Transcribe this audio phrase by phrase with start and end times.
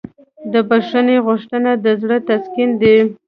[0.51, 2.97] د بښنې غوښتنه د زړه تسکین دی.